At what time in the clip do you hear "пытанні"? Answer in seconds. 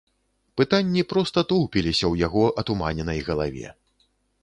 0.61-1.03